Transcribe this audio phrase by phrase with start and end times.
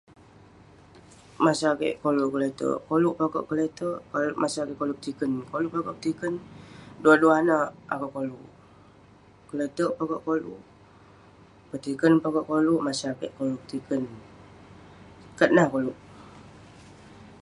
[1.45, 7.17] Masa kik koluk kle'terk, koluk peh akouk kle'terk..masa kik koluk petikern, akouk peh akouk petikern..Duwah
[7.21, 10.61] duwah ineh akouk koluk..kle'terk peh akouk koluk,
[11.69, 15.97] petikern peh akouk koluk..masa kik koluk petikern..kat nah koluk..